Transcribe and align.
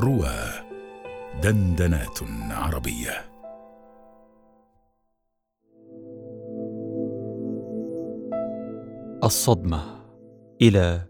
روى 0.00 0.34
دندنات 1.42 2.18
عربية. 2.50 3.30
الصدمة 9.24 10.04
إلى 10.62 11.06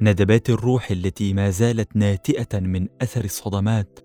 ندبات 0.00 0.50
الروح 0.50 0.90
التي 0.90 1.34
ما 1.34 1.50
زالت 1.50 1.96
ناتئة 1.96 2.60
من 2.60 2.88
أثر 3.02 3.24
الصدمات 3.24 3.98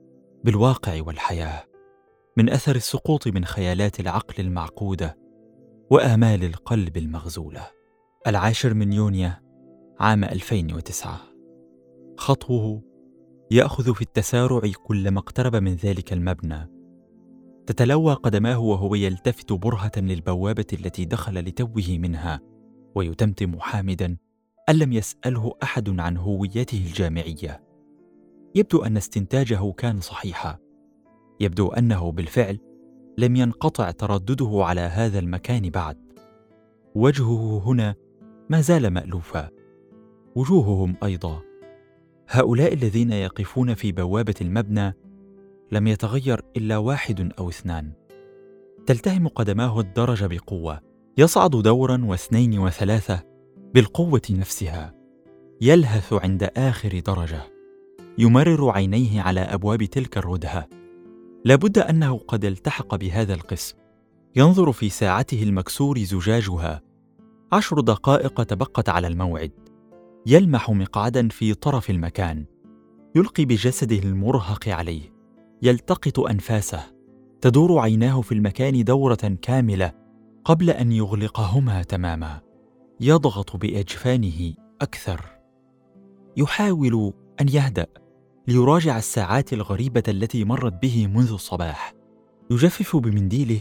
بالواقع 0.44 1.02
والحياة 1.02 1.64
من 2.38 2.50
أثر 2.50 2.76
السقوط 2.76 3.28
من 3.28 3.46
خيالات 3.46 4.00
العقل 4.00 4.44
المعقودة 4.44 5.18
وآمال 5.90 6.44
القلب 6.44 6.98
المغزولة. 6.98 7.68
العاشر 8.28 8.74
من 8.74 8.94
يونيو 8.94 9.30
عام 10.00 10.24
2009 10.24 11.20
خطوه 12.18 12.91
يأخذ 13.52 13.94
في 13.94 14.02
التسارع 14.02 14.62
كلما 14.84 15.20
اقترب 15.20 15.56
من 15.56 15.76
ذلك 15.76 16.14
المبنى. 16.14 16.70
تتلوى 17.66 18.14
قدماه 18.14 18.60
وهو 18.60 18.96
يلتفت 18.96 19.54
برهة 19.54 19.92
للبوابة 19.98 20.66
التي 20.74 21.06
دخل 21.06 21.34
لتوه 21.40 21.84
منها 21.90 22.40
ويتمتم 22.96 23.60
حامدا 23.60 24.18
أن 24.70 24.76
لم 24.76 24.94
يسأله 24.94 25.54
أحد 25.64 26.00
عن 26.00 26.18
هويته 26.18 26.78
الجامعية. 26.78 27.64
يبدو 28.56 28.84
أن 28.84 28.98
استنتاجه 28.98 29.72
كان 29.72 30.00
صحيحا. 30.00 30.58
يبدو 31.40 31.68
أنه 31.68 32.12
بالفعل 32.12 32.60
لم 33.18 33.36
ينقطع 33.36 33.92
تردده 33.92 34.52
على 34.54 34.82
هذا 34.82 35.20
المكان 35.20 35.70
بعد. 35.70 35.98
وجهه 36.96 37.64
هنا 37.66 37.96
ما 38.50 38.62
زال 38.62 38.88
مالوفا. 38.88 39.50
وجوههم 40.36 40.96
أيضا 41.04 41.51
هؤلاء 42.34 42.74
الذين 42.74 43.12
يقفون 43.12 43.74
في 43.74 43.92
بوابة 43.92 44.36
المبنى 44.42 44.96
لم 45.72 45.88
يتغير 45.88 46.42
إلا 46.58 46.78
واحد 46.78 47.32
أو 47.40 47.50
اثنان. 47.50 47.92
تلتهم 48.86 49.28
قدماه 49.28 49.80
الدرج 49.80 50.24
بقوة 50.24 50.82
يصعد 51.18 51.52
دورا 51.52 52.02
واثنين 52.06 52.60
وثلاثة 52.60 53.24
بالقوة 53.74 54.22
نفسها 54.30 54.94
يلهث 55.62 56.14
عند 56.14 56.50
آخر 56.58 57.00
درجة 57.00 57.42
يمرر 58.18 58.70
عينيه 58.70 59.22
على 59.22 59.40
أبواب 59.40 59.84
تلك 59.84 60.18
الردهة. 60.18 60.68
لابد 61.46 61.78
أنه 61.78 62.18
قد 62.18 62.46
التحق 62.46 62.96
بهذا 62.96 63.34
القسم. 63.34 63.78
ينظر 64.36 64.72
في 64.72 64.90
ساعته 64.90 65.44
المكسور 65.44 66.00
زجاجها. 66.00 66.82
عشر 67.52 67.80
دقائق 67.80 68.44
تبقت 68.44 68.90
على 68.90 69.08
الموعد. 69.08 69.61
يلمح 70.26 70.70
مقعدا 70.70 71.28
في 71.28 71.54
طرف 71.54 71.90
المكان. 71.90 72.46
يلقي 73.16 73.46
بجسده 73.46 74.00
المرهق 74.00 74.70
عليه. 74.70 75.14
يلتقط 75.62 76.20
أنفاسه. 76.20 76.84
تدور 77.42 77.80
عيناه 77.80 78.22
في 78.22 78.32
المكان 78.32 78.84
دورة 78.84 79.38
كاملة 79.42 79.92
قبل 80.46 80.70
أن 80.70 80.92
يغلقهما 80.92 81.84
تماما. 81.84 82.42
يضغط 83.00 83.56
بأجفانه 83.56 84.54
أكثر. 84.82 85.26
يحاول 86.38 87.14
أن 87.42 87.50
يهدأ. 87.50 87.88
ليراجع 88.48 88.98
الساعات 88.98 89.54
الغريبة 89.54 90.04
التي 90.08 90.44
مرت 90.44 90.82
به 90.82 91.08
منذ 91.08 91.32
الصباح. 91.34 91.94
يجفف 92.52 92.96
بمنديله 92.96 93.60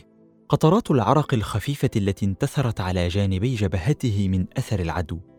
قطرات 0.49 0.91
العرق 0.91 1.35
الخفيفة 1.35 1.91
التي 1.97 2.27
انتثرت 2.27 2.81
على 2.81 3.09
جانبي 3.09 3.55
جبهته 3.55 4.29
من 4.29 4.47
أثر 4.57 4.81
العدو. 4.81 5.30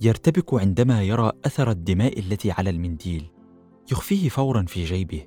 يرتبك 0.00 0.54
عندما 0.54 1.02
يرى 1.02 1.32
أثر 1.44 1.70
الدماء 1.70 2.18
التي 2.18 2.50
على 2.50 2.70
المنديل. 2.70 3.30
يخفيه 3.92 4.28
فورا 4.28 4.62
في 4.62 4.84
جيبه. 4.84 5.26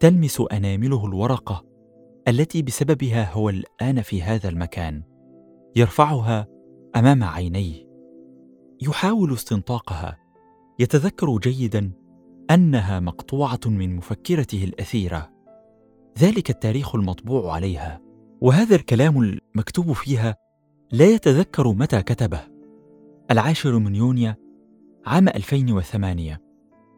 تلمس 0.00 0.42
أنامله 0.52 1.06
الورقة 1.06 1.64
التي 2.28 2.62
بسببها 2.62 3.32
هو 3.32 3.48
الآن 3.48 4.02
في 4.02 4.22
هذا 4.22 4.48
المكان. 4.48 5.02
يرفعها 5.76 6.46
أمام 6.96 7.24
عينيه. 7.24 7.86
يحاول 8.82 9.32
استنطاقها. 9.32 10.18
يتذكر 10.78 11.38
جيدا 11.38 11.92
أنها 12.50 13.00
مقطوعة 13.00 13.60
من 13.66 13.96
مفكرته 13.96 14.64
الأثيرة. 14.64 15.30
ذلك 16.18 16.50
التاريخ 16.50 16.94
المطبوع 16.94 17.54
عليها. 17.54 18.00
وهذا 18.40 18.76
الكلام 18.76 19.22
المكتوب 19.22 19.92
فيها 19.92 20.36
لا 20.92 21.06
يتذكر 21.06 21.68
متى 21.68 22.02
كتبه. 22.02 22.55
العاشر 23.30 23.78
من 23.78 23.94
يونيو 23.94 24.34
عام 25.06 25.28
2008 25.28 26.42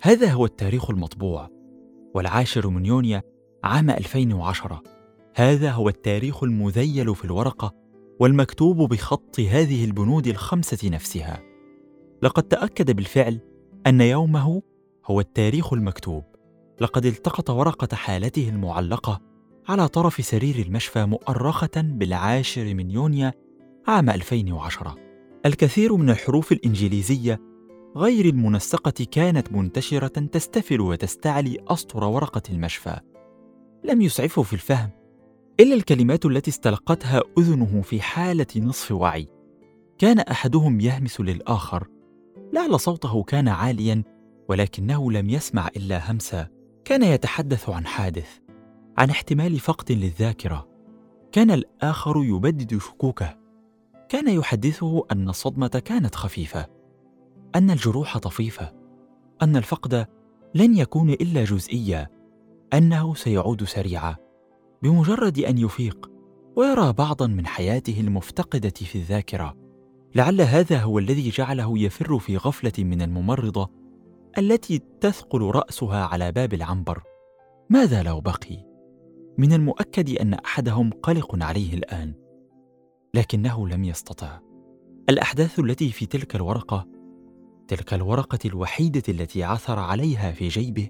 هذا 0.03 0.31
هو 0.31 0.45
التاريخ 0.45 0.91
المطبوع. 0.91 1.51
والعاشر 2.15 2.69
من 2.69 2.87
يونيو 2.87 3.21
عام 3.65 3.91
2010 3.91 4.83
هذا 5.35 5.71
هو 5.71 5.89
التاريخ 5.89 6.45
المذيل 6.45 7.15
في 7.15 7.25
الورقة 7.25 7.75
والمكتوب 8.21 8.77
بخط 8.77 9.41
هذه 9.41 9.85
البنود 9.85 10.27
الخمسة 10.27 10.89
نفسها. 10.89 11.43
لقد 12.23 12.43
تأكد 12.43 12.91
بالفعل 12.91 13.41
أن 13.87 14.01
يومه 14.01 14.63
هو 15.07 15.21
التاريخ 15.21 15.73
المكتوب. 15.73 16.25
لقد 16.81 17.07
التقط 17.07 17.51
ورقة 17.51 17.97
حالته 17.97 18.49
المعلقة 18.49 19.21
على 19.69 19.89
طرف 19.89 20.25
سرير 20.25 20.67
المشفى 20.67 21.05
مؤرخة 21.05 21.71
بالعاشر 21.77 22.75
من 22.75 22.91
يونيو 22.91 23.31
عام 23.87 24.11
2010 24.11 25.08
الكثير 25.47 25.97
من 25.97 26.11
الحروف 26.11 26.53
الإنجليزية 26.53 27.41
غير 27.97 28.25
المنسقة 28.25 29.07
كانت 29.11 29.53
منتشرة 29.53 30.27
تستفل 30.27 30.81
وتستعلي 30.81 31.59
أسطر 31.69 32.05
ورقة 32.05 32.43
المشفى. 32.51 33.01
لم 33.85 34.03
يسعفه 34.03 34.43
في 34.43 34.53
الفهم 34.53 34.91
إلا 35.61 35.75
الكلمات 35.75 36.27
التي 36.27 36.51
استلقتها 36.51 37.23
أذنه 37.39 37.83
في 37.83 38.01
حالة 38.01 38.47
نصف 38.57 38.93
وعي. 38.93 39.29
كان 39.99 40.19
أحدهم 40.19 40.81
يهمس 40.81 41.21
للآخر. 41.21 41.89
لعل 42.53 42.81
صوته 42.81 43.23
كان 43.23 43.49
عاليا 43.49 44.03
ولكنه 44.49 45.13
لم 45.13 45.31
يسمع 45.31 45.69
إلا 45.77 46.11
همسا. 46.11 46.47
كان 46.85 47.03
يتحدث 47.03 47.69
عن 47.69 47.87
حادث 47.87 48.39
عن 48.99 49.11
احتمال 49.11 49.59
فقد 49.59 49.93
للذاكرة. 49.93 50.69
كان 51.33 51.51
الآخر 51.51 52.25
يبدد 52.25 52.79
شكوكه. 52.79 53.38
كان 54.09 54.29
يحدثه 54.29 55.07
أن 55.13 55.29
الصدمة 55.29 55.83
كانت 55.85 56.15
خفيفة 56.15 56.67
أن 57.55 57.71
الجروح 57.71 58.19
طفيفة 58.19 58.73
أن 59.43 59.57
الفقد 59.57 60.07
لن 60.55 60.77
يكون 60.77 61.11
إلا 61.11 61.45
جزئيا 61.45 62.09
أنه 62.75 63.15
سيعود 63.15 63.65
سريعا 63.65 64.17
بمجرد 64.83 65.39
أن 65.39 65.59
يفيق 65.59 66.11
ويرى 66.57 66.93
بعضا 66.93 67.27
من 67.27 67.47
حياته 67.47 68.01
المفتقدة 68.01 68.71
في 68.71 68.99
الذاكرة. 68.99 69.57
لعل 70.15 70.41
هذا 70.41 70.79
هو 70.79 70.99
الذي 70.99 71.31
جعله 71.31 71.79
يفر 71.79 72.19
في 72.19 72.37
غفلة 72.37 72.73
من 72.79 73.03
الممرضة 73.03 73.71
التي 74.39 74.81
تثقل 75.01 75.43
رأسها 75.43 76.05
على 76.05 76.33
باب 76.33 76.55
العنبر. 76.55 77.03
ماذا 77.71 78.03
لو 78.03 78.21
بقي؟ 78.21 78.65
من 79.39 79.53
المؤكد 79.53 80.11
أن 80.11 80.35
أحدهم 80.35 80.91
قلق 80.91 81.45
عليه 81.45 81.75
الآن. 81.75 82.28
لكنه 83.15 83.69
لم 83.69 83.85
يستطع. 83.85 84.41
الأحداث 85.09 85.59
التي 85.59 85.91
في 85.91 86.07
تلك 86.07 86.37
الورقة 86.37 86.87
تلك 87.69 87.95
الورقة 87.95 88.39
الوحيدة 88.45 89.03
التي 89.09 89.45
عثر 89.45 89.79
عليها 89.79 90.33
في 90.33 90.49
جيبه 90.49 90.89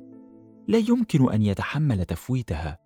لا 0.69 0.79
يمكن 0.79 1.33
أن 1.33 1.43
يتحمل 1.43 2.05
تفويتها 2.05 2.79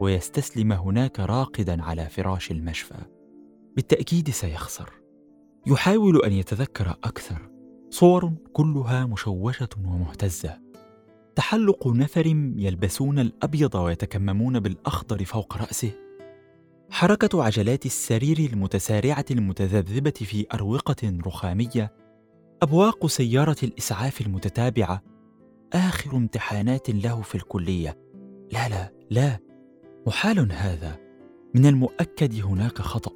ويستسلم 0.00 0.72
هناك 0.72 1.20
راقدا 1.20 1.82
على 1.82 2.08
فراش 2.08 2.50
المشفى. 2.50 3.04
بالتأكيد 3.76 4.30
سيخسر. 4.30 4.90
يحاول 5.66 6.22
أن 6.24 6.32
يتذكر 6.32 6.90
أكثر. 6.90 7.50
صور 7.90 8.32
كلها 8.52 9.06
مشوشة 9.06 9.68
ومهتزة. 9.84 10.58
تحلق 11.36 11.88
نفر 11.88 12.26
يلبسون 12.56 13.18
الأبيض 13.18 13.74
ويتكممون 13.74 14.60
بالأخضر 14.60 15.24
فوق 15.24 15.56
رأسه. 15.56 15.92
حركة 16.92 17.44
عجلات 17.44 17.86
السرير 17.86 18.38
المتسارعة 18.38 19.24
المتذبذبة 19.30 20.10
في 20.10 20.46
أروقة 20.54 21.18
رخامية، 21.26 21.92
أبواق 22.62 23.06
سيارة 23.06 23.56
الإسعاف 23.62 24.20
المتتابعة، 24.20 25.02
آخر 25.72 26.16
امتحانات 26.16 26.90
له 26.90 27.22
في 27.22 27.34
الكلية. 27.34 27.98
لا 28.52 28.68
لا 28.68 28.92
لا، 29.10 29.38
محال 30.06 30.52
هذا. 30.52 30.98
من 31.54 31.66
المؤكد 31.66 32.44
هناك 32.44 32.78
خطأ، 32.78 33.12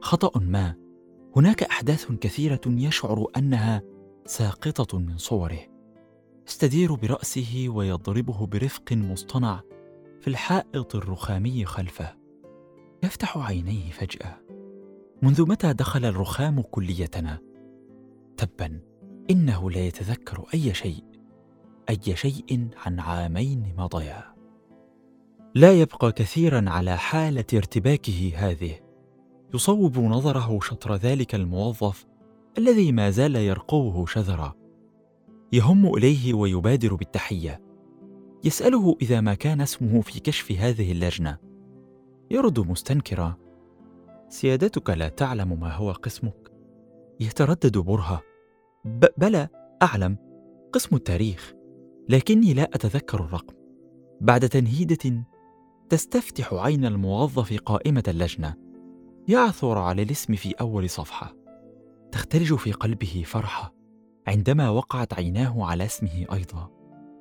خطأ 0.00 0.40
ما. 0.40 0.74
هناك 1.36 1.62
أحداث 1.62 2.12
كثيرة 2.12 2.60
يشعر 2.66 3.26
أنها 3.36 3.82
ساقطة 4.26 4.98
من 4.98 5.18
صوره. 5.18 5.60
يستدير 6.48 6.94
برأسه 6.94 7.66
ويضربه 7.68 8.46
برفق 8.46 8.92
مصطنع 8.92 9.60
في 10.20 10.28
الحائط 10.28 10.96
الرخامي 10.96 11.64
خلفه. 11.64 12.25
يفتح 13.06 13.38
عينيه 13.38 13.90
فجأة. 13.90 14.40
منذ 15.22 15.48
متى 15.48 15.72
دخل 15.72 16.04
الرخام 16.04 16.60
كليتنا؟ 16.62 17.38
تبا 18.36 18.80
إنه 19.30 19.70
لا 19.70 19.80
يتذكر 19.80 20.44
أي 20.54 20.74
شيء 20.74 21.04
أي 21.88 22.16
شيء 22.16 22.68
عن 22.86 23.00
عامين 23.00 23.74
مضيا. 23.78 24.24
لا 25.54 25.72
يبقى 25.72 26.12
كثيرا 26.12 26.70
على 26.70 26.96
حالة 26.96 27.44
ارتباكه 27.54 28.32
هذه. 28.36 28.74
يصوب 29.54 29.98
نظره 29.98 30.58
شطر 30.62 30.94
ذلك 30.94 31.34
الموظف 31.34 32.06
الذي 32.58 32.92
ما 32.92 33.10
زال 33.10 33.36
يرقوه 33.36 34.06
شذرا. 34.06 34.54
يهم 35.52 35.94
إليه 35.94 36.34
ويبادر 36.34 36.94
بالتحية. 36.94 37.60
يسأله 38.44 38.96
إذا 39.02 39.20
ما 39.20 39.34
كان 39.34 39.60
اسمه 39.60 40.00
في 40.00 40.20
كشف 40.20 40.52
هذه 40.52 40.92
اللجنة. 40.92 41.45
يرد 42.30 42.60
مستنكرا. 42.60 43.36
سيادتك 44.28 44.90
لا 44.90 45.08
تعلم 45.08 45.60
ما 45.60 45.72
هو 45.72 45.92
قسمك. 45.92 46.52
يتردد 47.20 47.78
برهة. 47.78 48.22
ب 48.84 49.06
بلى 49.16 49.48
أعلم. 49.82 50.16
قسم 50.72 50.96
التاريخ. 50.96 51.54
لكني 52.08 52.54
لا 52.54 52.62
أتذكر 52.62 53.20
الرقم. 53.20 53.54
بعد 54.20 54.48
تنهيدة 54.48 55.24
تستفتح 55.88 56.54
عين 56.54 56.84
الموظف 56.84 57.60
قائمة 57.60 58.02
اللجنة. 58.08 58.54
يعثر 59.28 59.78
على 59.78 60.02
الاسم 60.02 60.34
في 60.34 60.54
أول 60.60 60.90
صفحة. 60.90 61.34
تختلج 62.12 62.54
في 62.54 62.72
قلبه 62.72 63.22
فرحة. 63.26 63.74
عندما 64.28 64.70
وقعت 64.70 65.14
عيناه 65.14 65.64
على 65.64 65.84
اسمه 65.84 66.26
أيضا. 66.32 66.70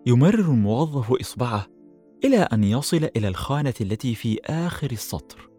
يمرر 0.05 0.39
الموظف 0.39 1.11
إصبعه. 1.11 1.74
إلى 2.23 2.37
أن 2.37 2.63
يصل 2.63 3.09
إلى 3.15 3.27
الخانة 3.27 3.73
التي 3.81 4.15
في 4.15 4.39
آخر 4.45 4.91
السطر. 4.91 5.49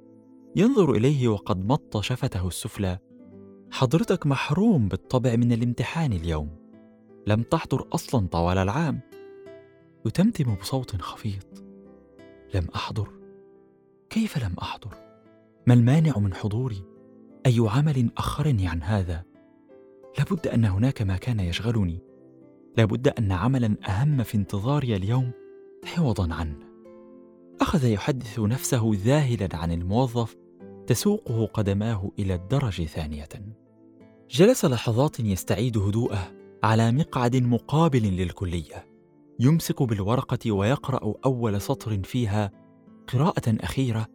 ينظر 0.56 0.90
إليه 0.92 1.28
وقد 1.28 1.66
مط 1.66 2.00
شفته 2.00 2.48
السفلى. 2.48 2.98
حضرتك 3.70 4.26
محروم 4.26 4.88
بالطبع 4.88 5.36
من 5.36 5.52
الامتحان 5.52 6.12
اليوم. 6.12 6.56
لم 7.26 7.42
تحضر 7.42 7.88
أصلا 7.92 8.26
طوال 8.26 8.58
العام. 8.58 9.00
يتمتم 10.06 10.54
بصوت 10.54 11.02
خفيض 11.02 11.42
لم 12.54 12.66
أحضر. 12.74 13.08
كيف 14.10 14.44
لم 14.44 14.54
أحضر؟ 14.62 14.94
ما 15.66 15.74
المانع 15.74 16.18
من 16.18 16.34
حضوري؟ 16.34 16.82
أي 17.46 17.56
عمل 17.58 18.10
أخرني 18.18 18.68
عن 18.68 18.82
هذا؟ 18.82 19.24
لابد 20.18 20.46
أن 20.46 20.64
هناك 20.64 21.02
ما 21.02 21.16
كان 21.16 21.40
يشغلني. 21.40 21.98
لابد 22.76 23.08
أن 23.08 23.32
عملا 23.32 23.76
أهم 23.88 24.22
في 24.22 24.36
انتظاري 24.36 24.96
اليوم 24.96 25.30
عوضا 25.86 26.34
عنه. 26.34 26.56
أخذ 27.60 27.84
يحدث 27.84 28.38
نفسه 28.38 28.90
ذاهلا 28.94 29.56
عن 29.56 29.72
الموظف 29.72 30.36
تسوقه 30.86 31.46
قدماه 31.46 32.10
إلى 32.18 32.34
الدرج 32.34 32.84
ثانية. 32.84 33.28
جلس 34.30 34.64
لحظات 34.64 35.20
يستعيد 35.20 35.78
هدوءه 35.78 36.32
على 36.62 36.92
مقعد 36.92 37.36
مقابل 37.36 38.02
للكلية. 38.02 38.86
يمسك 39.40 39.82
بالورقة 39.82 40.52
ويقرأ 40.52 41.14
أول 41.24 41.60
سطر 41.60 42.02
فيها 42.02 42.50
قراءة 43.06 43.56
أخيرة 43.60 44.06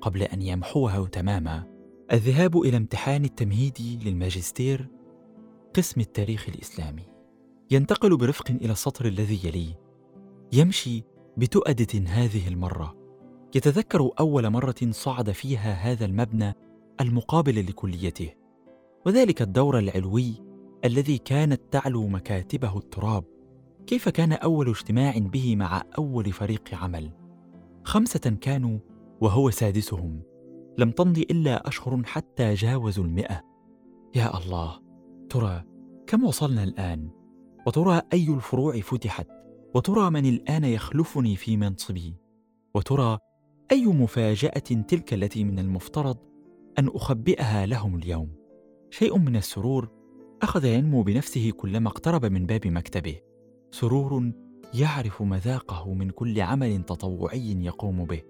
قبل 0.00 0.22
أن 0.22 0.42
يمحوها 0.42 1.04
تماما. 1.04 1.64
الذهاب 2.12 2.60
إلى 2.60 2.76
امتحان 2.76 3.24
التمهيدي 3.24 3.96
للماجستير 4.04 4.88
قسم 5.74 6.00
التاريخ 6.00 6.48
الإسلامي. 6.48 7.02
ينتقل 7.70 8.16
برفق 8.16 8.50
إلى 8.50 8.72
السطر 8.72 9.06
الذي 9.06 9.40
يليه. 9.44 9.89
يمشي 10.52 11.04
بتؤدة 11.36 12.06
هذه 12.06 12.48
المرة. 12.48 12.96
يتذكر 13.54 14.10
أول 14.20 14.50
مرة 14.50 14.74
صعد 14.90 15.30
فيها 15.30 15.72
هذا 15.72 16.04
المبنى 16.04 16.54
المقابل 17.00 17.66
لكليته 17.66 18.34
وذلك 19.06 19.42
الدور 19.42 19.78
العلوي 19.78 20.34
الذي 20.84 21.18
كانت 21.18 21.60
تعلو 21.70 22.08
مكاتبه 22.08 22.78
التراب. 22.78 23.24
كيف 23.86 24.08
كان 24.08 24.32
أول 24.32 24.68
اجتماع 24.68 25.18
به 25.18 25.56
مع 25.56 25.82
أول 25.98 26.32
فريق 26.32 26.74
عمل؟ 26.74 27.10
خمسة 27.84 28.36
كانوا 28.40 28.78
وهو 29.20 29.50
سادسهم. 29.50 30.22
لم 30.78 30.90
تمض 30.90 31.18
إلا 31.18 31.68
أشهر 31.68 32.02
حتى 32.04 32.54
جاوزوا 32.54 33.04
المئة. 33.04 33.42
يا 34.14 34.38
الله 34.38 34.80
ترى 35.30 35.64
كم 36.06 36.24
وصلنا 36.24 36.62
الآن؟ 36.62 37.10
وترى 37.66 38.02
أي 38.12 38.28
الفروع 38.28 38.80
فتحت؟ 38.80 39.39
وترى 39.74 40.10
من 40.10 40.26
الآن 40.26 40.64
يخلفني 40.64 41.36
في 41.36 41.56
منصبي. 41.56 42.14
وترى 42.74 43.18
أي 43.72 43.86
مفاجأة 43.86 44.58
تلك 44.88 45.14
التي 45.14 45.44
من 45.44 45.58
المفترض 45.58 46.16
أن 46.78 46.88
أخبئها 46.88 47.66
لهم 47.66 47.96
اليوم. 47.96 48.32
شيء 48.90 49.18
من 49.18 49.36
السرور 49.36 49.88
أخذ 50.42 50.64
ينمو 50.64 51.02
بنفسه 51.02 51.50
كلما 51.50 51.88
اقترب 51.88 52.24
من 52.24 52.46
باب 52.46 52.66
مكتبه. 52.66 53.20
سرور 53.70 54.32
يعرف 54.74 55.22
مذاقه 55.22 55.94
من 55.94 56.10
كل 56.10 56.40
عمل 56.40 56.82
تطوعي 56.82 57.64
يقوم 57.64 58.04
به 58.04 58.22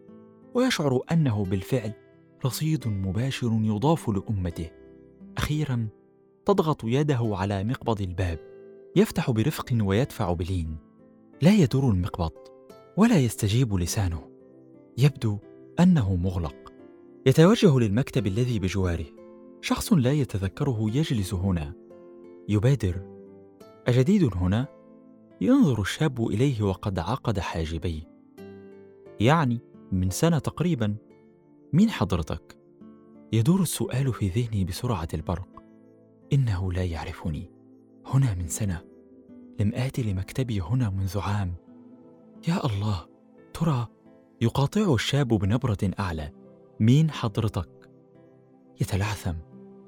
ويشعر 0.55 1.01
أنه 1.13 1.45
بالفعل 1.45 1.93
رصيد 2.45 2.89
مباشر 2.89 3.59
يضاف 3.63 4.11
لأمته. 4.11 4.71
أخيرا 5.37 5.89
تضغط 6.45 6.85
يده 6.85 7.31
على 7.33 7.65
مقبض 7.65 8.01
الباب 8.01 8.39
يفتح 8.97 9.31
برفق 9.31 9.79
ويدفع 9.81 10.33
بلين. 10.33 10.90
لا 11.43 11.55
يدور 11.55 11.91
المقبض 11.91 12.33
ولا 12.97 13.19
يستجيب 13.19 13.75
لسانه. 13.75 14.31
يبدو 14.99 15.39
أنه 15.81 16.17
مغلق. 16.17 16.73
يتوجه 17.27 17.79
للمكتب 17.79 18.27
الذي 18.27 18.59
بجواره. 18.59 19.07
شخص 19.61 19.93
لا 19.93 20.13
يتذكره 20.13 20.87
يجلس 20.95 21.35
هنا. 21.35 21.75
يبادر. 22.49 23.03
أجديد 23.87 24.31
هنا؟ 24.37 24.67
ينظر 25.41 25.81
الشاب 25.81 26.27
إليه 26.27 26.63
وقد 26.63 26.99
عقد 26.99 27.39
حاجبيه. 27.39 28.03
يعني 29.21 29.61
من 29.93 30.11
سنة 30.11 30.39
تقريبا. 30.39 30.97
مين 31.73 31.91
حضرتك؟ 31.91 32.59
يدور 33.33 33.63
السؤال 33.63 34.13
في 34.13 34.29
ذهني 34.29 34.65
بسرعة 34.65 35.09
البرق. 35.15 35.49
إنه 36.33 36.73
لا 36.73 36.85
يعرفني. 36.85 37.51
هنا 38.07 38.35
من 38.35 38.49
سنة. 38.49 38.90
لم 39.61 39.75
آت 39.75 40.01
لمكتبي 40.01 40.61
هنا 40.61 40.91
منذ 40.91 41.19
عام. 41.19 41.55
يا 42.49 42.67
الله 42.67 43.07
ترى 43.53 43.87
يقاطع 44.41 44.95
الشاب 44.95 45.29
بنبرة 45.29 45.91
أعلى 46.01 46.33
مين 46.81 47.11
حضرتك. 47.11 47.91
يتلعثم. 48.81 49.35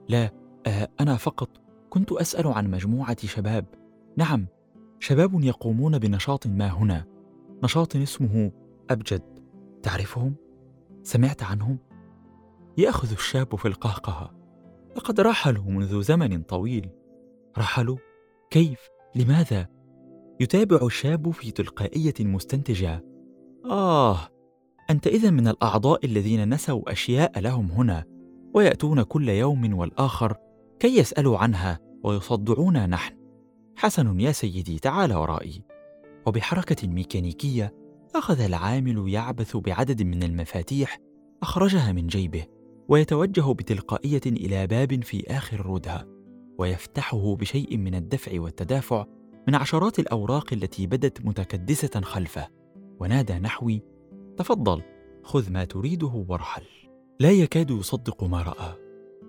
لا 0.09 0.31
آه 0.67 0.89
أنا 1.01 1.17
فقط 1.17 1.49
كنت 1.91 2.13
أسأل 2.13 2.47
عن 2.47 2.71
مجموعة 2.71 3.27
شباب. 3.27 3.67
نعم 4.17 4.47
شباب 5.01 5.45
يقومون 5.45 5.99
بنشاط 5.99 6.47
ما 6.47 6.69
هنا. 6.69 7.05
نشاط 7.65 7.97
اسمه 7.97 8.53
أبجد. 8.91 9.23
تعرفهم؟ 9.83 10.35
سمعت 11.03 11.43
عنهم؟ 11.43 11.79
يأخذ 12.79 13.13
الشاب 13.13 13.57
في 13.57 13.69
القهقهة. 13.69 14.35
لقد 14.97 15.21
رحلوا 15.21 15.65
منذ 15.65 16.03
زمن 16.03 16.43
طويل. 16.43 16.91
رحلوا؟ 17.59 17.97
كيف؟ 18.51 18.79
لماذا؟ 19.15 19.67
يتابع 20.41 20.87
الشاب 20.87 21.31
في 21.31 21.51
تلقائية 21.51 22.15
مستنتجة. 22.21 23.05
آه 23.65 24.19
أنت 24.91 25.07
إذا 25.07 25.31
من 25.31 25.49
الأعضاء 25.49 26.07
الذين 26.07 26.55
نسوا 26.55 26.93
أشياء 26.93 27.41
لهم 27.41 27.71
هنا 27.71 28.05
ويأتون 28.55 29.03
كل 29.03 29.29
يوم 29.29 29.79
والآخر 29.79 30.37
كي 30.81 30.99
يسألوا 30.99 31.39
عنها 31.39 31.79
ويصدعونا 32.05 32.87
نحن. 32.87 33.15
حسن 33.77 34.21
يا 34.21 34.33
سيدي 34.33 34.79
تعال 34.79 35.13
ورائي. 35.13 35.65
وبحركة 36.27 36.89
ميكانيكية 36.89 37.75
أخذ 38.15 38.41
العامل 38.41 39.09
يعبث 39.09 39.57
بعدد 39.57 40.03
من 40.03 40.23
المفاتيح 40.23 40.99
أخرجها 41.43 41.93
من 41.93 42.07
جيبه 42.07 42.45
ويتوجه 42.89 43.53
بتلقائية 43.53 44.21
إلى 44.27 44.67
باب 44.67 45.05
في 45.05 45.25
آخر 45.31 45.61
الردهه 45.61 46.12
ويفتحه 46.59 47.37
بشيء 47.37 47.77
من 47.77 47.95
الدفع 47.95 48.41
والتدافع 48.41 49.07
من 49.49 49.55
عشرات 49.55 49.99
الأوراق 49.99 50.53
التي 50.53 50.87
بدت 50.87 51.27
متكدسة 51.27 52.01
خلفه. 52.01 52.49
ونادى 53.01 53.33
نحوي 53.33 53.83
تفضل 54.37 54.83
خذ 55.23 55.53
ما 55.53 55.65
تريده 55.65 56.25
وارحل. 56.29 56.63
لا 57.21 57.31
يكاد 57.31 57.71
يصدق 57.71 58.25
ما 58.25 58.43
رأى. 58.43 58.75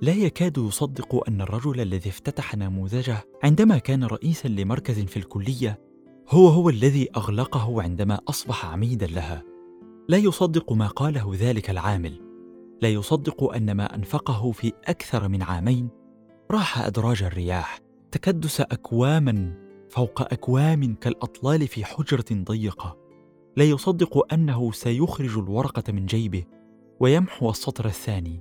لا 0.01 0.13
يكاد 0.13 0.57
يصدق 0.57 1.29
أن 1.29 1.41
الرجل 1.41 1.81
الذي 1.81 2.09
افتتح 2.09 2.55
نموذجه 2.55 3.17
عندما 3.43 3.77
كان 3.77 4.03
رئيسا 4.03 4.47
لمركز 4.47 4.99
في 4.99 5.17
الكلية 5.17 5.79
هو 6.29 6.47
هو 6.47 6.69
الذي 6.69 7.09
أغلقه 7.15 7.81
عندما 7.81 8.19
أصبح 8.29 8.65
عميدا 8.65 9.07
لها. 9.07 9.43
لا 10.09 10.17
يصدق 10.17 10.73
ما 10.73 10.87
قاله 10.87 11.31
ذلك 11.35 11.69
العامل. 11.69 12.21
لا 12.81 12.89
يصدق 12.89 13.53
أن 13.53 13.71
ما 13.71 13.95
أنفقه 13.95 14.51
في 14.51 14.73
أكثر 14.85 15.27
من 15.27 15.41
عامين 15.41 15.89
راح 16.51 16.79
أدراج 16.79 17.23
الرياح 17.23 17.79
تكدس 18.11 18.61
أكواما 18.61 19.53
فوق 19.89 20.21
أكوام 20.21 20.95
كالأطلال 20.95 21.67
في 21.67 21.85
حجرة 21.85 22.25
ضيقة. 22.33 22.97
لا 23.57 23.63
يصدق 23.63 24.33
أنه 24.33 24.71
سيخرج 24.71 25.37
الورقة 25.37 25.93
من 25.93 26.05
جيبه 26.05 26.43
ويمحو 26.99 27.49
السطر 27.49 27.85
الثاني. 27.85 28.39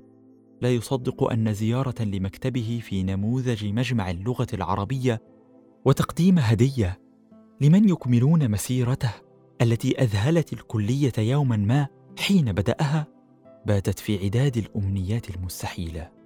لا 0.61 0.71
يصدق 0.71 1.33
أن 1.33 1.55
زيارة 1.55 2.03
لمكتبه 2.03 2.81
في 2.85 3.03
نموذج 3.03 3.65
مجمع 3.65 4.11
اللغة 4.11 4.47
العربية 4.55 5.23
وتقديم 5.85 6.39
هدية. 6.39 7.01
لمن 7.61 7.89
يكملون 7.89 8.51
مسيرته 8.51 9.13
التي 9.63 10.03
أذهلت 10.03 10.53
الكلية 10.53 11.13
يوما 11.19 11.57
ما 11.57 11.87
حين 12.19 12.53
بدأها؟ 12.53 13.07
باتت 13.67 13.99
في 13.99 14.25
عداد 14.25 14.57
الأمنيات 14.57 15.31
المستحيلة. 15.31 16.22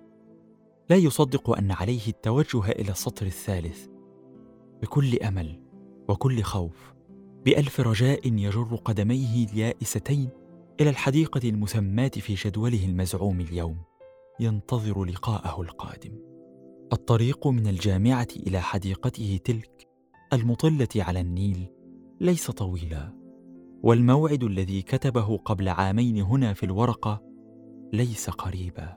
لا 0.91 0.97
يصدق 0.97 1.51
أن 1.51 1.71
عليه 1.71 2.09
التوجه 2.09 2.71
إلى 2.71 2.91
السطر 2.91 3.27
الثالث. 3.27 3.87
بكل 4.83 5.19
أمل 5.19 5.61
وكل 6.09 6.43
خوف 6.43 6.95
بألف 7.45 7.81
رجاء 7.81 8.27
يجر 8.27 8.77
قدميه 8.85 9.47
اليائستين 9.47 10.29
إلى 10.81 10.91
الحديقة 10.91 11.49
المسماة 11.49 12.09
في 12.09 12.35
جدوله 12.35 12.85
المزعوم 12.85 13.41
اليوم. 13.41 13.77
ينتظر 14.41 15.05
لقاءه 15.05 15.63
القادم. 15.63 16.19
الطريق 16.93 17.47
من 17.47 17.67
الجامعة 17.67 18.29
إلى 18.37 18.61
حديقته 18.61 19.41
تلك 19.45 19.89
المطلة 20.33 20.89
على 20.97 21.21
النيل 21.21 21.67
ليس 22.21 22.51
طويلا 22.51 23.13
والموعد 23.83 24.45
الذي 24.45 24.83
كتبه 24.83 25.37
قبل 25.37 25.69
عامين 25.69 26.21
هنا 26.21 26.53
في 26.53 26.67
الورقة 26.67 27.23
ليس 27.93 28.31
قريبا. 28.31 28.97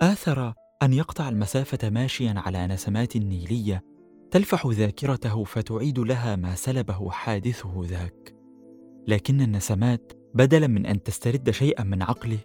آثر 0.00 0.54
أن 0.82 0.92
يقطع 0.92 1.28
المسافة 1.28 1.90
ماشيا 1.90 2.34
على 2.36 2.66
نسمات 2.66 3.16
نيلية 3.16 3.84
تلفح 4.30 4.66
ذاكرته 4.66 5.44
فتعيد 5.44 5.98
لها 5.98 6.36
ما 6.36 6.54
سلبه 6.54 7.10
حادثه 7.10 7.82
ذاك. 7.84 8.34
لكن 9.06 9.40
النسمات 9.40 10.12
بدلا 10.34 10.66
من 10.66 10.86
أن 10.86 11.02
تسترد 11.02 11.50
شيئا 11.50 11.84
من 11.84 12.02
عقله 12.02 12.38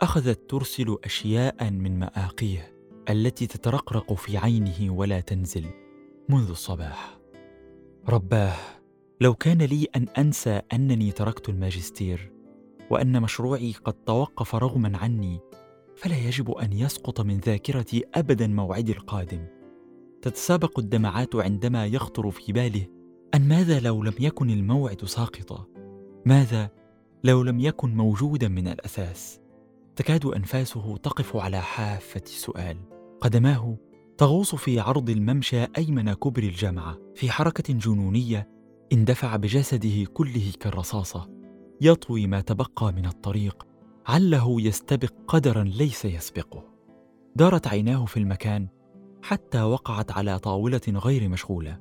أخذت 0.00 0.50
ترسل 0.50 0.96
اشياء 1.04 1.70
من 1.70 1.98
مآقيه 1.98 2.76
التي 3.10 3.46
تترقرق 3.46 4.12
في 4.12 4.38
عينه 4.38 4.92
ولا 4.94 5.20
تنزل 5.20 5.66
منذ 6.28 6.50
الصباح. 6.50 7.18
رباه 8.08 8.56
لو 9.20 9.34
كان 9.34 9.62
لي 9.62 9.86
أن 9.96 10.06
أنسى 10.18 10.60
أنني 10.72 11.12
تركت 11.12 11.48
الماجستير 11.48 12.32
وأن 12.90 13.22
مشروعي 13.22 13.72
قد 13.84 13.94
توقف 13.94 14.54
رغما 14.54 14.98
عني 14.98 15.40
فلا 15.96 16.18
يجب 16.18 16.50
أن 16.50 16.72
يسقط 16.72 17.20
من 17.20 17.38
ذاكرتي 17.38 18.04
أبدا 18.14 18.46
موعدي 18.46 18.92
القادم. 18.92 19.46
تتسابق 20.22 20.78
الدمعات 20.78 21.36
عندما 21.36 21.86
يخطر 21.86 22.30
في 22.30 22.52
باله 22.52 22.86
أن 23.34 23.48
ماذا 23.48 23.80
لو 23.80 24.02
لم 24.02 24.14
يكن 24.20 24.50
الموعد 24.50 25.04
ساقطا؟ 25.04 25.66
ماذا 26.26 26.70
لو 27.24 27.42
لم 27.42 27.60
يكن 27.60 27.94
موجودا 27.94 28.48
من 28.48 28.68
الأساس؟ 28.68 29.40
تكاد 29.96 30.26
أنفاسه 30.26 30.96
تقف 30.96 31.36
على 31.36 31.60
حافة 31.60 32.22
سؤال 32.24 32.76
قدماه 33.20 33.76
تغوص 34.18 34.54
في 34.54 34.80
عرض 34.80 35.10
الممشى 35.10 35.64
أيمن 35.78 36.12
كبر 36.12 36.42
الجامعة 36.42 36.98
في 37.14 37.30
حركة 37.30 37.74
جنونية 37.74 38.48
اندفع 38.92 39.36
بجسده 39.36 40.04
كله 40.14 40.52
كالرصاصة. 40.60 41.30
يطوي 41.80 42.26
ما 42.26 42.40
تبقى 42.40 42.92
من 42.92 43.06
الطريق 43.06 43.66
عله 44.06 44.60
يستبق 44.60 45.12
قدرا 45.28 45.64
ليس 45.64 46.04
يسبقه. 46.04 46.64
دارت 47.36 47.66
عيناه 47.66 48.04
في 48.04 48.16
المكان 48.16 48.68
حتى 49.22 49.62
وقعت 49.62 50.12
على 50.12 50.38
طاولة 50.38 50.80
غير 50.88 51.28
مشغولة. 51.28 51.80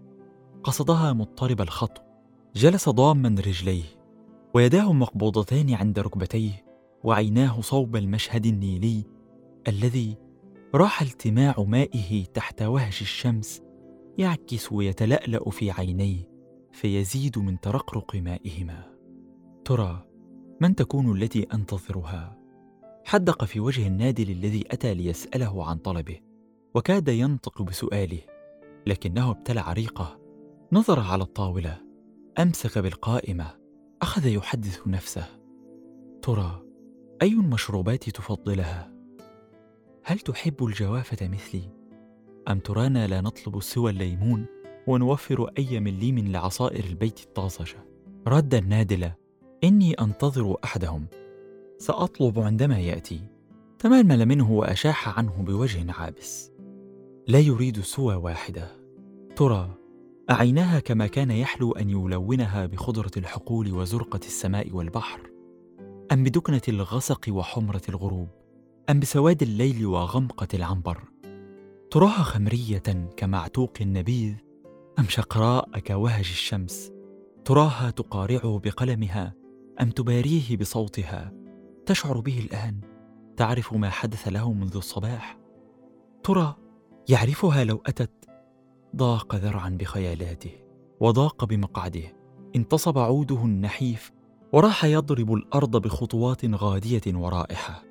قصدها 0.64 1.14
مضطرب 1.14 1.62
الخطو 1.62 2.02
جلس 2.56 2.90
ضاما 2.90 3.30
رجليه 3.30 3.84
ويداه 4.54 4.94
مقبوضتان 4.94 5.74
عند 5.74 6.00
ركبتيه 6.00 6.66
وعيناه 7.04 7.62
صوب 7.62 7.96
المشهد 7.96 8.46
النيلي 8.46 9.04
الذي 9.68 10.18
راح 10.76 11.02
التماع 11.02 11.56
مائه 11.58 12.24
تحت 12.26 12.62
وهج 12.62 12.98
الشمس 13.02 13.62
يعكس 14.18 14.72
ويتلألأ 14.72 15.50
في 15.50 15.72
عينيه 15.72 16.30
فيزيد 16.72 17.40
من 17.40 17.60
ترقرق 17.60 18.16
مائهما. 18.16 18.84
ترى 19.66 20.15
من 20.62 20.76
تكون 20.76 21.18
التي 21.18 21.48
أنتظرها؟ 21.54 22.38
حدق 23.06 23.46
في 23.46 23.60
وجه 23.60 23.88
النادل 23.88 24.32
الذي 24.32 24.64
أتى 24.72 24.94
ليسأله 24.94 25.66
عن 25.66 25.78
طلبه 25.78 26.20
وكاد 26.76 27.08
ينطق 27.08 27.62
بسؤاله 27.62 28.20
لكنه 28.88 29.32
ابتلع 29.32 29.74
ريقه 29.74 30.20
نظر 30.72 31.00
على 31.00 31.24
الطاولة 31.24 31.82
أمسك 32.40 32.78
بالقائمة 32.78 33.56
أخذ 34.02 34.26
يحدث 34.26 34.88
نفسه. 34.88 35.26
ترى 36.22 36.62
أي 37.22 37.34
المشروبات 37.34 38.10
تفضلها؟ 38.10 38.92
هل 40.04 40.20
تحب 40.20 40.66
الجوافة 40.66 41.28
مثلي؟ 41.28 41.70
أم 42.48 42.60
ترانا 42.60 43.08
لا 43.08 43.22
نطلب 43.22 43.62
سوى 43.62 43.92
الليمون 43.92 44.46
ونوفر 44.88 45.52
أي 45.58 45.80
مليم 45.80 46.20
لعصائر 46.20 46.84
البيت 46.84 47.20
الطازجة؟ 47.20 47.86
رد 48.28 48.54
النادله 48.54 49.25
إني 49.66 49.94
أنتظر 49.94 50.56
أحدهم. 50.64 51.06
سأطلب 51.78 52.40
عندما 52.40 52.80
يأتي. 52.80 53.20
تململ 53.80 54.26
منه 54.26 54.52
وأشاح 54.52 55.20
عنه 55.20 55.32
بوجه 55.32 55.92
عابس. 55.92 56.52
لا 57.28 57.40
يريد 57.40 57.82
سوى 57.82 58.16
واحدة. 58.16 58.72
ترى 59.36 59.78
أعيناها 60.30 60.80
كما 60.80 61.08
كان 61.08 61.32
يحلو 61.32 61.72
أن 61.72 61.90
يلونها 61.90 62.66
بخضرة 62.66 63.12
الحقول 63.18 63.72
وزرقة 63.72 64.20
السماء 64.26 64.72
والبحر؟ 64.72 65.20
أم 66.12 66.24
بدكنة 66.24 66.62
الغسق 66.68 67.26
وحمرة 67.30 67.82
الغروب؟ 67.90 68.28
أم 68.90 69.00
بسواد 69.00 69.42
الليل 69.42 69.86
وغمقة 69.86 70.48
العنبر؟ 70.54 70.98
تراها 71.92 72.24
خمرية 72.24 73.10
كمعتوق 73.18 73.74
النبيذ؟ 73.82 74.34
أم 75.00 75.06
شقراء 75.10 75.80
كوهج 75.80 76.20
الشمس؟ 76.20 76.92
تراها 77.46 77.90
تقارعه 77.90 78.62
بقلمها؟ 78.64 79.45
ام 79.82 79.90
تباريه 79.90 80.58
بصوتها 80.58 81.34
تشعر 81.86 82.20
به 82.20 82.40
الآن 82.40 82.80
تعرف 83.38 83.74
ما 83.74 83.90
حدث 83.90 84.28
له 84.28 84.54
منذ 84.54 84.76
الصباح. 84.76 85.38
ترى 86.24 86.56
يعرفها 87.10 87.64
لو 87.64 87.82
أتت. 87.86 88.30
ضاق 88.96 89.36
ذرعا 89.36 89.70
بخيالاته 89.70 90.52
وضاق 91.00 91.46
بمقعده. 91.46 92.16
انتصب 92.56 92.98
عوده 92.98 93.44
النحيف 93.44 94.12
وراح 94.54 94.86
يضرب 94.86 95.34
الأرض 95.34 95.82
بخطوات 95.82 96.46
غادية 96.46 97.02
ورائحة. 97.08 97.84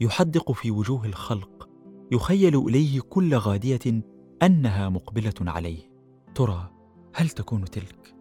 يحدق 0.00 0.52
في 0.52 0.70
وجوه 0.70 1.06
الخلق. 1.06 1.68
يخيل 2.12 2.56
إليه 2.56 3.00
كل 3.00 3.34
غادية 3.34 4.02
أنها 4.42 4.88
مقبلة 4.88 5.34
عليه. 5.40 5.90
ترى 6.34 6.70
هل 7.14 7.28
تكون 7.28 7.64
تلك؟ 7.64 8.14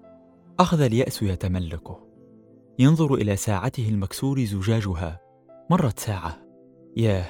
أخذ 0.59 0.81
اليأس 0.81 1.21
يتملكه. 1.21 2.06
ينظر 2.79 3.13
إلى 3.13 3.35
ساعته 3.35 3.89
المكسور 3.89 4.43
زجاجها. 4.43 5.19
مرت 5.69 5.99
ساعة. 5.99 6.47
ياه 6.97 7.27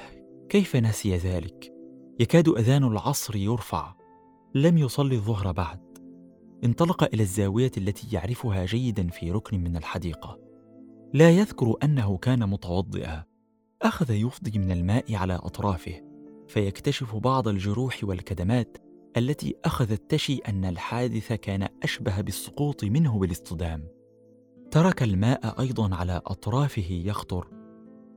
كيف 0.48 0.76
نسي 0.76 1.16
ذلك؟ 1.16 1.72
يكاد 2.20 2.48
أذان 2.48 2.84
العصر 2.84 3.36
يرفع. 3.36 3.94
لم 4.54 4.78
يصلي 4.78 5.14
الظهر 5.14 5.52
بعد. 5.52 5.80
انطلق 6.64 7.04
إلى 7.04 7.22
الزاوية 7.22 7.70
التي 7.76 8.16
يعرفها 8.16 8.64
جيدا 8.64 9.08
في 9.08 9.30
ركن 9.30 9.60
من 9.60 9.76
الحديقة. 9.76 10.38
لا 11.14 11.30
يذكر 11.30 11.74
أنه 11.82 12.16
كان 12.16 12.48
متوضئا. 12.48 13.24
أخذ 13.82 14.10
يفضي 14.10 14.58
من 14.58 14.72
الماء 14.72 15.14
على 15.14 15.34
أطرافه 15.34 16.02
فيكتشف 16.48 17.16
بعض 17.16 17.48
الجروح 17.48 18.00
والكدمات 18.02 18.76
التي 19.16 19.54
أخذت 19.64 20.10
تشي 20.10 20.36
أن 20.36 20.64
الحادث 20.64 21.32
كان 21.32 21.68
أشبه 21.82 22.20
بالسقوط 22.20 22.84
منه 22.84 23.18
بالاصطدام. 23.18 23.97
ترك 24.70 25.02
الماء 25.02 25.60
أيضا 25.60 25.96
على 25.96 26.20
أطرافه 26.26 27.02
يخطر 27.04 27.46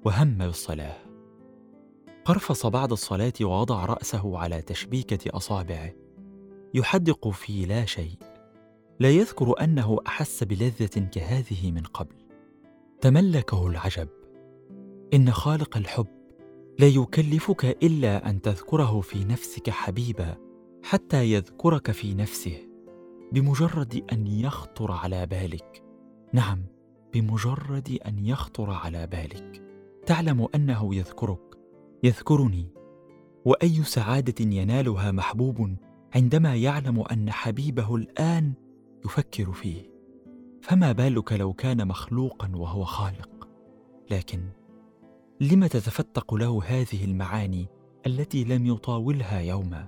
وهم 0.05 0.37
بالصلاة. 0.37 0.97
قرفص 2.25 2.65
بعد 2.65 2.91
الصلاة 2.91 3.33
ووضع 3.41 3.85
رأسه 3.85 4.37
على 4.37 4.61
تشبيكة 4.61 5.37
أصابعه. 5.37 5.93
يحدق 6.73 7.29
في 7.29 7.65
لا 7.65 7.85
شيء. 7.85 8.15
لا 8.99 9.09
يذكر 9.09 9.63
أنه 9.63 9.99
أحس 10.07 10.43
بلذة 10.43 10.99
كهذه 10.99 11.71
من 11.71 11.83
قبل. 11.83 12.15
تملكه 13.01 13.67
العجب. 13.67 14.07
إن 15.13 15.31
خالق 15.31 15.77
الحب 15.77 16.07
لا 16.79 16.87
يكلفك 16.87 17.65
إلا 17.83 18.29
أن 18.29 18.41
تذكره 18.41 19.01
في 19.01 19.23
نفسك 19.23 19.69
حبيبا 19.69 20.37
حتى 20.83 21.31
يذكرك 21.31 21.91
في 21.91 22.13
نفسه 22.13 22.57
بمجرد 23.31 24.05
أن 24.11 24.27
يخطر 24.27 24.91
على 24.91 25.25
بالك. 25.25 25.90
نعم 26.33 26.63
بمجرد 27.13 27.99
أن 28.07 28.25
يخطر 28.25 28.71
على 28.71 29.07
بالك. 29.07 29.63
تعلم 30.05 30.47
أنه 30.55 30.95
يذكرك 30.95 31.57
يذكرني. 32.03 32.67
وأي 33.45 33.83
سعادة 33.83 34.45
ينالها 34.45 35.11
محبوب 35.11 35.75
عندما 36.15 36.55
يعلم 36.55 36.99
أن 36.99 37.31
حبيبه 37.31 37.95
الآن 37.95 38.53
يفكر 39.05 39.51
فيه. 39.51 39.91
فما 40.61 40.91
بالك 40.91 41.33
لو 41.33 41.53
كان 41.53 41.87
مخلوقا 41.87 42.51
وهو 42.55 42.83
خالق؟ 42.83 43.47
لكن 44.11 44.41
لم 45.41 45.65
تتفتق 45.65 46.33
له 46.33 46.61
هذه 46.65 47.05
المعاني 47.05 47.67
التي 48.07 48.43
لم 48.43 48.65
يطاولها 48.65 49.39
يوما؟ 49.39 49.87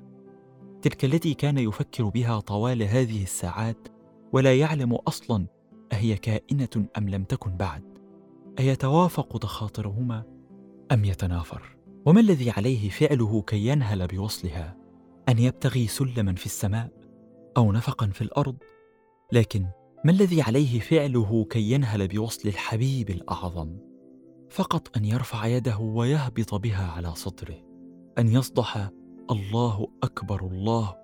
تلك 0.82 1.06
التي 1.06 1.34
كان 1.34 1.58
يفكر 1.58 2.04
بها 2.04 2.40
طوال 2.40 2.84
هذه 2.84 3.24
الساعات 3.24 3.88
ولا 4.34 4.56
يعلم 4.56 4.94
أصلا 4.94 5.48
أهي 5.94 6.18
كائنة 6.18 6.88
أم 6.98 7.10
لم 7.10 7.24
تكن 7.24 7.58
بعد؟ 7.58 7.84
أيتوافق 8.60 9.38
تخاطرهما 9.38 10.24
أم 10.92 11.06
يتنافر؟ 11.06 11.78
وما 12.06 12.20
الذي 12.20 12.50
عليه 12.52 12.90
فعله 12.90 13.42
كي 13.42 13.68
ينهل 13.68 14.08
بوصلها؟ 14.08 14.78
أن 15.30 15.40
يبتغي 15.40 15.88
سلما 15.88 16.36
في 16.36 16.46
السماء 16.46 16.90
أو 17.58 17.72
نفقا 17.72 18.08
في 18.08 18.22
الأرض؟ 18.22 18.56
لكن 19.32 19.66
ما 20.06 20.12
الذي 20.12 20.42
عليه 20.42 20.80
فعله 20.80 21.46
كي 21.50 21.72
ينهل 21.72 22.08
بوصل 22.08 22.50
الحبيب 22.50 23.10
الأعظم؟ 23.10 23.78
فقط 24.50 24.98
أن 24.98 25.06
يرفع 25.06 25.46
يده 25.46 25.78
ويهبط 25.78 26.56
بها 26.56 26.92
على 26.92 27.16
صدره 27.16 27.56
أن 28.18 28.28
يصدح 28.28 28.90
الله 29.32 29.88
أكبر 30.04 30.48
الله 30.48 30.96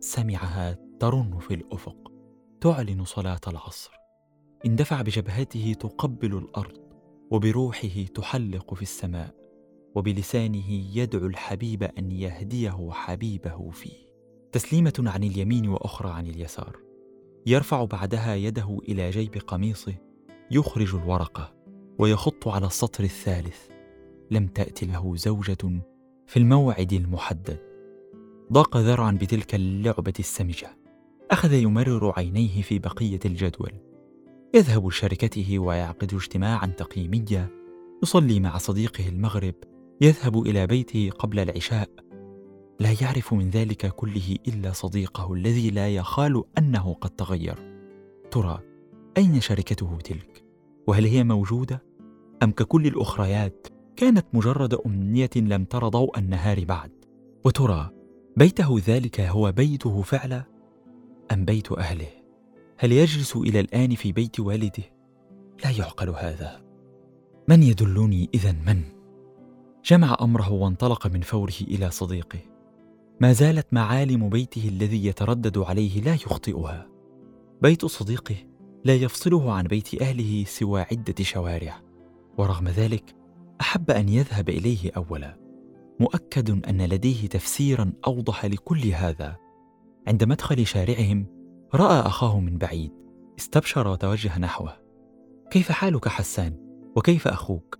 سمعها 0.00 0.78
ترن 1.00 1.38
في 1.38 1.54
الأفق 1.54 2.12
تعلن 2.60 3.04
صلاة 3.04 3.40
العصر. 3.48 3.99
اندفع 4.66 5.02
بجبهته 5.02 5.72
تقبل 5.80 6.36
الأرض 6.36 6.78
وبروحه 7.30 8.04
تحلق 8.14 8.74
في 8.74 8.82
السماء 8.82 9.34
وبلسانه 9.94 10.70
يدعو 10.70 11.26
الحبيب 11.26 11.82
أن 11.82 12.10
يهديه 12.10 12.90
حبيبه 12.90 13.70
فيه. 13.70 14.10
تسليمة 14.52 15.04
عن 15.06 15.24
اليمين 15.24 15.68
وأخرى 15.68 16.10
عن 16.10 16.26
اليسار. 16.26 16.76
يرفع 17.46 17.84
بعدها 17.84 18.34
يده 18.34 18.78
إلى 18.88 19.10
جيب 19.10 19.34
قميصه 19.46 19.94
يخرج 20.50 20.94
الورقه 20.94 21.54
ويخط 21.98 22.48
على 22.48 22.66
السطر 22.66 23.04
الثالث. 23.04 23.58
لم 24.30 24.46
تأت 24.46 24.84
له 24.84 25.16
زوجة 25.16 25.82
في 26.26 26.36
الموعد 26.36 26.92
المحدد. 26.92 27.58
ضاق 28.52 28.76
ذرعا 28.76 29.12
بتلك 29.12 29.54
اللعبة 29.54 30.14
السمجة. 30.18 30.76
أخذ 31.30 31.52
يمرر 31.52 32.12
عينيه 32.16 32.62
في 32.62 32.78
بقية 32.78 33.20
الجدول. 33.24 33.89
يذهب 34.54 34.86
لشركته 34.86 35.58
ويعقد 35.58 36.14
اجتماعا 36.14 36.66
تقييميا 36.66 37.48
يصلي 38.02 38.40
مع 38.40 38.58
صديقه 38.58 39.08
المغرب 39.08 39.54
يذهب 40.00 40.42
إلى 40.46 40.66
بيته 40.66 41.10
قبل 41.18 41.38
العشاء. 41.38 41.88
لا 42.80 42.94
يعرف 43.02 43.34
من 43.34 43.50
ذلك 43.50 43.86
كله 43.86 44.36
إلا 44.48 44.72
صديقه 44.72 45.32
الذي 45.34 45.70
لا 45.70 45.88
يخال 45.88 46.44
أنه 46.58 46.94
قد 46.94 47.10
تغير. 47.10 47.54
ترى 48.30 48.60
أين 49.16 49.40
شركته 49.40 49.98
تلك؟ 50.04 50.44
وهل 50.86 51.04
هي 51.04 51.24
موجودة؟ 51.24 51.82
أم 52.42 52.52
ككل 52.52 52.86
الأخريات 52.86 53.66
كانت 53.96 54.26
مجرد 54.32 54.74
أمنية 54.74 55.30
لم 55.36 55.64
تر 55.64 55.88
ضوء 55.88 56.18
النهار 56.18 56.64
بعد؟ 56.64 56.90
وترى 57.44 57.90
بيته 58.36 58.80
ذلك 58.86 59.20
هو 59.20 59.52
بيته 59.52 60.02
فعلا؟ 60.02 60.44
أم 61.32 61.44
بيت 61.44 61.72
أهله؟ 61.72 62.19
هل 62.82 62.92
يجلس 62.92 63.36
إلى 63.36 63.60
الآن 63.60 63.94
في 63.94 64.12
بيت 64.12 64.40
والده؟ 64.40 64.82
لا 65.64 65.70
يعقل 65.70 66.08
هذا. 66.08 66.60
من 67.48 67.62
يدلني 67.62 68.28
اذا 68.34 68.52
من؟ 68.52 68.82
جمع 69.84 70.16
أمره 70.20 70.52
وانطلق 70.52 71.06
من 71.06 71.20
فوره 71.20 71.54
إلى 71.60 71.90
صديقه. 71.90 72.38
ما 73.20 73.32
زالت 73.32 73.66
معالم 73.72 74.28
بيته 74.28 74.68
الذي 74.68 75.06
يتردد 75.06 75.58
عليه 75.58 76.00
لا 76.00 76.14
يخطئها. 76.14 76.88
بيت 77.62 77.84
صديقه 77.86 78.36
لا 78.84 78.94
يفصله 78.94 79.52
عن 79.52 79.64
بيت 79.64 80.02
أهله 80.02 80.44
سوى 80.44 80.80
عدة 80.80 81.24
شوارع 81.24 81.80
ورغم 82.38 82.68
ذلك 82.68 83.14
أحب 83.60 83.90
أن 83.90 84.08
يذهب 84.08 84.48
إليه 84.48 84.90
اولا. 84.96 85.36
مؤكد 86.00 86.66
أن 86.68 86.82
لديه 86.82 87.26
تفسيرا 87.26 87.92
أوضح 88.06 88.46
لكل 88.46 88.86
هذا. 88.86 89.36
عند 90.06 90.24
مدخل 90.24 90.66
شارعهم 90.66 91.39
رأى 91.74 92.00
أخاه 92.00 92.40
من 92.40 92.58
بعيد 92.58 92.92
استبشر 93.38 93.88
وتوجه 93.88 94.38
نحوه. 94.38 94.76
كيف 95.50 95.72
حالك 95.72 96.08
حسان؟ 96.08 96.56
وكيف 96.96 97.28
أخوك؟ 97.28 97.78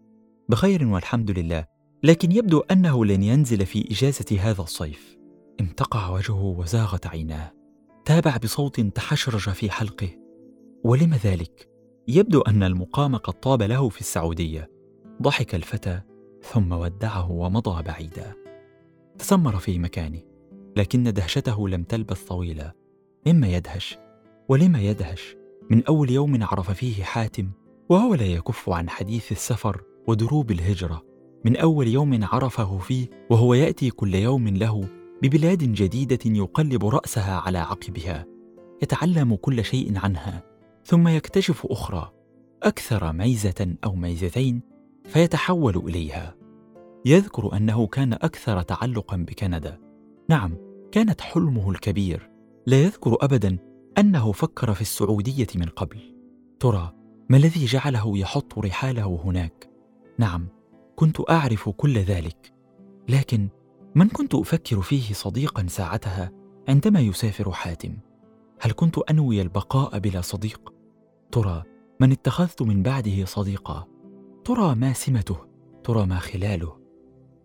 بخير 0.48 0.86
والحمد 0.86 1.30
لله 1.30 1.64
لكن 2.02 2.32
يبدو 2.32 2.60
أنه 2.60 3.04
لن 3.04 3.22
ينزل 3.22 3.66
في 3.66 3.88
إجازة 3.90 4.38
هذا 4.40 4.62
الصيف. 4.62 5.18
امتقع 5.60 6.10
وجهه 6.10 6.42
وزاغت 6.44 7.06
عيناه. 7.06 7.52
تابع 8.04 8.36
بصوت 8.36 8.80
تحشرج 8.80 9.50
في 9.50 9.70
حلقه. 9.70 10.08
ولم 10.84 11.14
ذلك؟ 11.14 11.70
يبدو 12.08 12.40
أن 12.40 12.62
المقام 12.62 13.16
قد 13.16 13.32
طاب 13.32 13.62
له 13.62 13.88
في 13.88 14.00
السعودية. 14.00 14.70
ضحك 15.22 15.54
الفتى 15.54 16.00
ثم 16.42 16.72
ودعه 16.72 17.30
ومضى 17.30 17.82
بعيدا. 17.82 18.34
تسمر 19.18 19.56
في 19.56 19.78
مكانه 19.78 20.22
لكن 20.76 21.02
دهشته 21.02 21.68
لم 21.68 21.82
تلبث 21.82 22.24
طويلا. 22.24 22.79
مما 23.26 23.48
يدهش 23.48 23.98
ولما 24.48 24.80
يدهش 24.80 25.36
من 25.70 25.84
أول 25.84 26.10
يوم 26.10 26.42
عرف 26.42 26.70
فيه 26.70 27.02
حاتم 27.02 27.50
وهو 27.88 28.14
لا 28.14 28.26
يكف 28.26 28.70
عن 28.70 28.90
حديث 28.90 29.32
السفر 29.32 29.82
ودروب 30.06 30.50
الهجرة. 30.50 31.02
من 31.44 31.56
أول 31.56 31.88
يوم 31.88 32.24
عرفه 32.24 32.78
فيه 32.78 33.06
وهو 33.30 33.54
يأتي 33.54 33.90
كل 33.90 34.14
يوم 34.14 34.48
له 34.48 34.88
ببلاد 35.22 35.58
جديدة 35.58 36.18
يقلب 36.26 36.84
رأسها 36.84 37.36
على 37.36 37.58
عقبها. 37.58 38.26
يتعلم 38.82 39.34
كل 39.34 39.64
شيء 39.64 39.98
عنها 39.98 40.42
ثم 40.84 41.08
يكتشف 41.08 41.66
أخرى 41.66 42.12
أكثر 42.62 43.12
ميزة 43.12 43.76
أو 43.84 43.94
ميزتين 43.94 44.62
فيتحول 45.04 45.76
إليها. 45.76 46.34
يذكر 47.04 47.56
أنه 47.56 47.86
كان 47.86 48.12
أكثر 48.12 48.62
تعلقا 48.62 49.16
بكندا. 49.16 49.78
نعم 50.28 50.56
كانت 50.92 51.20
حلمه 51.20 51.70
الكبير 51.70 52.29
لا 52.66 52.82
يذكر 52.82 53.16
ابدا 53.20 53.58
أنه 53.98 54.32
فكر 54.32 54.74
في 54.74 54.80
السعودية 54.80 55.46
من 55.54 55.66
قبل. 55.66 56.14
ترى 56.60 56.92
ما 57.28 57.36
الذي 57.36 57.64
جعله 57.64 58.18
يحط 58.18 58.58
رحاله 58.58 59.20
هناك؟ 59.24 59.70
نعم 60.18 60.48
كنت 60.96 61.30
أعرف 61.30 61.68
كل 61.68 61.98
ذلك. 61.98 62.52
لكن 63.08 63.48
من 63.94 64.08
كنت 64.08 64.34
أفكر 64.34 64.82
فيه 64.82 65.12
صديقا 65.12 65.66
ساعتها 65.66 66.30
عندما 66.68 67.00
يسافر 67.00 67.52
حاتم؟ 67.52 67.96
هل 68.60 68.72
كنت 68.72 68.98
أنوي 68.98 69.42
البقاء 69.42 69.98
بلا 69.98 70.20
صديق؟ 70.20 70.74
ترى 71.32 71.62
من 72.00 72.12
اتخذت 72.12 72.62
من 72.62 72.82
بعده 72.82 73.24
صديقا. 73.24 73.86
ترى 74.44 74.74
ما 74.74 74.92
سمته 74.92 75.36
ترى 75.84 76.06
ما 76.06 76.18
خلاله. 76.18 76.80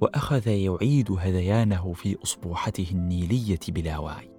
وأخذ 0.01 0.47
يعيد 0.47 1.11
هذيانه 1.11 1.93
في 1.93 2.17
اصبوحته 2.23 2.87
النيلية 2.91 3.59
بلا 3.67 3.97
وعي. 3.97 4.34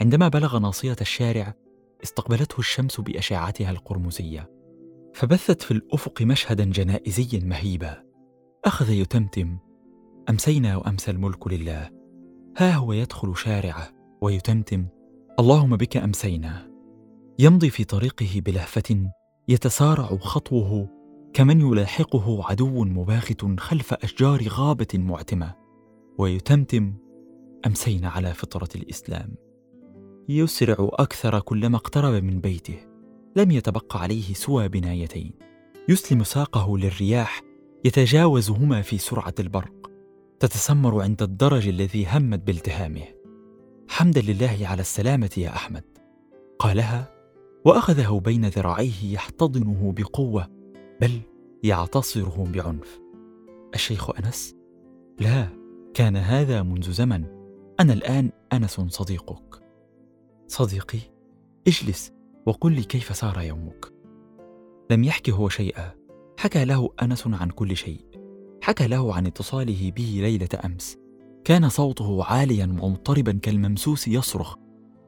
عندما 0.00 0.28
بلغ 0.28 0.58
ناصية 0.58 0.96
الشارع 1.00 1.54
استقبلته 2.02 2.58
الشمس 2.58 3.00
بأشعتها 3.00 3.70
القرمزية 3.70 4.50
فبثت 5.14 5.62
في 5.62 5.70
الأفق 5.70 6.22
مشهدا 6.22 6.64
جنائزيا 6.64 7.44
مهيبا. 7.44 8.02
أخذ 8.64 8.90
يتمتم 8.90 9.58
أمسينا 10.30 10.76
وامسى 10.76 11.10
الملك 11.10 11.48
لله. 11.48 11.90
ها 12.56 12.72
هو 12.72 12.92
يدخل 12.92 13.36
شارعه 13.36 13.88
ويتمتم. 14.22 14.86
اللهم 15.40 15.76
بك 15.76 15.96
أمسينا. 15.96 16.70
يمضي 17.38 17.70
في 17.70 17.84
طريقه 17.84 18.40
بلهفة 18.40 19.10
يتسارع 19.48 20.16
خطوه 20.16 20.88
كمن 21.32 21.60
يلاحقه 21.60 22.44
عدو 22.44 22.84
مباغت 22.84 23.60
خلف 23.60 23.94
أشجار 23.94 24.48
غابة 24.48 24.88
معتمة. 24.94 25.54
ويتمتم 26.18 26.94
أمسينا 27.66 28.08
على 28.08 28.34
فطرة 28.34 28.68
الإسلام. 28.74 29.47
يسرع 30.28 30.76
أكثر 30.92 31.40
كلما 31.40 31.76
اقترب 31.76 32.22
من 32.24 32.40
بيته. 32.40 32.78
لم 33.36 33.50
يتبق 33.50 33.96
عليه 33.96 34.34
سوى 34.34 34.68
بنايتين. 34.68 35.32
يسلم 35.88 36.24
ساقه 36.24 36.78
للرياح 36.78 37.42
يتجاوزهما 37.84 38.82
في 38.82 38.98
سرعة 38.98 39.34
البرق. 39.40 39.90
تتسمر 40.40 41.02
عند 41.02 41.22
الدرج 41.22 41.68
الذي 41.68 42.06
همت 42.06 42.38
بالتهامه. 42.38 43.04
حمدا 43.88 44.20
لله 44.20 44.58
على 44.62 44.80
السلامة 44.80 45.30
يا 45.36 45.48
أحمد. 45.48 45.84
قالها 46.58 47.14
وأخذه 47.64 48.20
بين 48.24 48.48
ذراعيه 48.48 49.12
يحتضنه 49.12 49.94
بقوة 49.96 50.48
بل 51.00 51.20
يعتصره 51.62 52.44
بعنف. 52.54 53.00
الشيخ 53.74 54.10
أنس 54.10 54.54
لا 55.20 55.48
كان 55.94 56.16
هذا 56.16 56.62
منذ 56.62 56.92
زمن. 56.92 57.24
أنا 57.80 57.92
الآن 57.92 58.30
أنس 58.52 58.80
صديقك. 58.80 59.47
صديقي 60.48 60.98
اجلس 61.66 62.12
وقل 62.46 62.72
لي 62.72 62.82
كيف 62.82 63.16
سار 63.16 63.40
يومك. 63.40 63.92
لم 64.90 65.04
يحكي 65.04 65.32
هو 65.32 65.48
شيئا. 65.48 65.90
حكى 66.38 66.64
له 66.64 66.90
أنس 67.02 67.26
عن 67.26 67.50
كل 67.50 67.76
شيء. 67.76 68.00
حكى 68.62 68.86
له 68.86 69.14
عن 69.14 69.26
اتصاله 69.26 69.92
به 69.96 70.18
ليلة 70.22 70.48
أمس. 70.64 70.96
كان 71.44 71.68
صوته 71.68 72.24
عاليا 72.24 72.76
ومضطربا 72.80 73.38
كالممسوس 73.42 74.08
يصرخ 74.08 74.54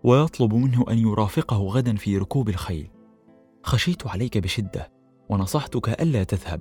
ويطلب 0.04 0.54
منه 0.54 0.84
أن 0.90 0.98
يرافقه 0.98 1.56
غدا 1.56 1.96
في 1.96 2.18
ركوب 2.18 2.48
الخيل. 2.48 2.90
خشيت 3.62 4.06
عليك 4.06 4.38
بشدة 4.38 4.92
ونصحتك 5.28 5.88
ألا 5.88 6.24
تذهب. 6.24 6.60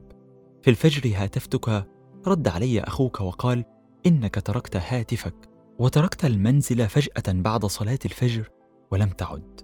في 0.61 0.69
الفجر 0.69 1.11
هاتفتك 1.15 1.87
رد 2.27 2.47
علي 2.47 2.79
أخوك 2.79 3.21
وقال 3.21 3.65
إنك 4.05 4.35
تركت 4.35 4.75
هاتفك 4.75 5.49
وتركت 5.79 6.25
المنزل 6.25 6.87
فجأة 6.87 7.41
بعد 7.41 7.65
صلاة 7.65 7.99
الفجر 8.05 8.49
ولم 8.91 9.09
تعد. 9.09 9.61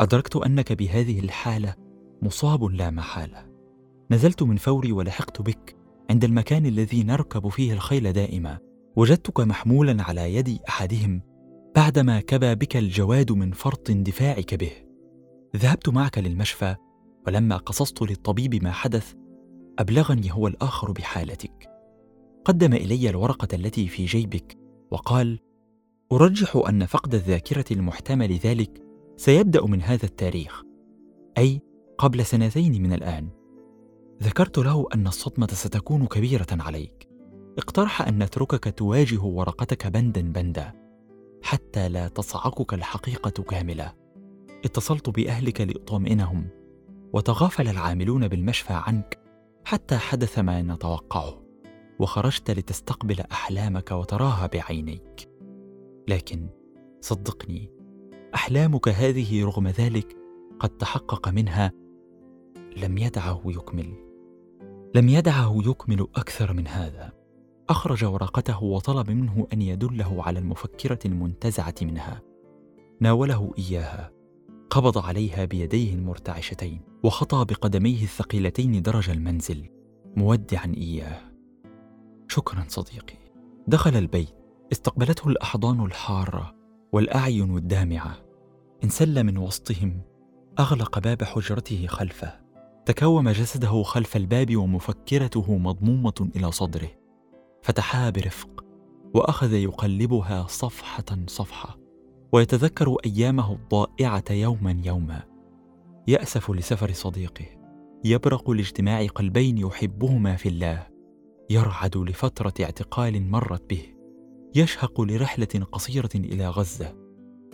أدركت 0.00 0.36
أنك 0.36 0.72
بهذه 0.72 1.20
الحالة 1.20 1.74
مصاب 2.22 2.64
لا 2.64 2.90
محالة. 2.90 3.46
نزلت 4.10 4.42
من 4.42 4.56
فوري 4.56 4.92
ولحقت 4.92 5.42
بك 5.42 5.76
عند 6.10 6.24
المكان 6.24 6.66
الذي 6.66 7.02
نركب 7.02 7.48
فيه 7.48 7.72
الخيل 7.72 8.12
دائما. 8.12 8.58
وجدتك 8.96 9.40
محمولا 9.40 10.02
على 10.02 10.34
يد 10.34 10.58
أحدهم 10.68 11.22
بعدما 11.76 12.20
كبى 12.20 12.54
بك 12.54 12.76
الجواد 12.76 13.32
من 13.32 13.52
فرط 13.52 13.90
اندفاعك 13.90 14.54
به. 14.54 14.72
ذهبت 15.56 15.88
معك 15.88 16.18
للمشفى 16.18 16.76
ولما 17.26 17.56
قصصت 17.56 18.02
للطبيب 18.02 18.64
ما 18.64 18.72
حدث 18.72 19.14
أبلغني 19.78 20.32
هو 20.32 20.46
الآخر 20.48 20.92
بحالتك. 20.92 21.70
قدم 22.44 22.72
إلي 22.72 23.10
الورقة 23.10 23.48
التي 23.54 23.88
في 23.88 24.04
جيبك 24.04 24.58
وقال 24.90 25.40
أرجح 26.12 26.62
أن 26.68 26.86
فقد 26.86 27.14
الذاكرة 27.14 27.64
المحتمل 27.70 28.32
ذلك 28.32 28.82
سيبدأ 29.16 29.66
من 29.66 29.82
هذا 29.82 30.04
التاريخ 30.04 30.62
أي 31.38 31.60
قبل 31.98 32.26
سنتين 32.26 32.82
من 32.82 32.92
الآن. 32.92 33.28
ذكرت 34.22 34.58
له 34.58 34.86
أن 34.94 35.06
الصدمة 35.06 35.46
ستكون 35.46 36.06
كبيرة 36.06 36.46
عليك. 36.52 37.08
اقترح 37.58 38.02
أن 38.02 38.22
نتركك 38.22 38.78
تواجه 38.78 39.22
ورقتك 39.22 39.86
بندا 39.86 40.32
بندا 40.32 40.72
حتى 41.42 41.88
لا 41.88 42.08
تصعقك 42.08 42.74
الحقيقة 42.74 43.42
كاملة. 43.42 43.92
اتصلت 44.64 45.10
بأهلك 45.10 45.60
لأطمئنهم 45.60 46.48
وتغافل 47.12 47.68
العاملون 47.68 48.28
بالمشفى 48.28 48.72
عنك 48.72 49.18
حتى 49.64 49.96
حدث 49.96 50.38
ما 50.38 50.62
نتوقعه 50.62 51.42
وخرجت 51.98 52.50
لتستقبل 52.50 53.20
أحلامك 53.32 53.90
وتراها 53.90 54.46
بعينيك. 54.46 55.33
لكن 56.08 56.48
صدقني 57.00 57.70
أحلامك 58.34 58.88
هذه 58.88 59.44
رغم 59.44 59.68
ذلك 59.68 60.16
قد 60.58 60.68
تحقق 60.68 61.28
منها 61.28 61.72
لم 62.76 62.98
يدعه 62.98 63.42
يكمل 63.46 64.04
لم 64.94 65.08
يدعه 65.08 65.58
يكمل 65.66 66.06
أكثر 66.16 66.52
من 66.52 66.66
هذا. 66.66 67.12
أخرج 67.68 68.04
ورقته 68.04 68.62
وطلب 68.62 69.10
منه 69.10 69.46
أن 69.52 69.62
يدله 69.62 70.22
على 70.24 70.38
المفكرة 70.38 70.98
المنتزعة 71.04 71.74
منها. 71.82 72.22
ناوله 73.00 73.52
إياها. 73.58 74.10
قبض 74.70 74.98
عليها 74.98 75.44
بيديه 75.44 75.94
المرتعشتين 75.94 76.80
وخطى 77.04 77.44
بقدميه 77.44 78.02
الثقيلتين 78.02 78.82
درج 78.82 79.10
المنزل. 79.10 79.68
مودعا 80.16 80.72
إياه. 80.76 81.20
شكرا 82.28 82.64
صديقي. 82.68 83.18
دخل 83.66 83.96
البيت. 83.96 84.43
استقبلته 84.72 85.28
الأحضان 85.28 85.84
الحارة 85.84 86.54
والأعين 86.92 87.56
الدامعة. 87.56 88.16
انسل 88.84 89.24
من 89.24 89.38
وسطهم 89.38 90.00
أغلق 90.58 90.98
باب 90.98 91.24
حجرته 91.24 91.86
خلفه. 91.86 92.40
تكوم 92.86 93.30
جسده 93.30 93.82
خلف 93.82 94.16
الباب 94.16 94.56
ومفكرته 94.56 95.58
مضمومة 95.58 96.30
إلى 96.36 96.52
صدره. 96.52 96.88
فتحها 97.62 98.10
برفق 98.10 98.64
وأخذ 99.14 99.52
يقلبها 99.52 100.46
صفحة 100.48 101.04
صفحة 101.26 101.78
ويتذكر 102.32 102.96
أيامه 103.06 103.52
الضائعة 103.52 104.24
يوما 104.30 104.80
يوما. 104.84 105.22
يأسف 106.08 106.50
لسفر 106.50 106.92
صديقه 106.92 107.46
يبرق 108.04 108.50
لاجتماع 108.50 109.06
قلبين 109.06 109.58
يحبهما 109.58 110.36
في 110.36 110.48
الله 110.48 110.86
يرعد 111.50 111.96
لفترة 111.96 112.54
اعتقال 112.60 113.30
مرت 113.30 113.70
به. 113.70 113.93
يشهق 114.56 115.00
لرحلة 115.00 115.66
قصيرة 115.72 116.10
إلى 116.14 116.48
غزة 116.48 116.94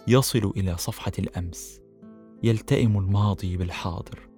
يصل 0.08 0.52
إلى 0.56 0.76
صفحة 0.76 1.12
الأمس 1.18 1.80
يلتئم 2.42 2.98
الماضي 2.98 3.56
بالحاضر. 3.56 4.28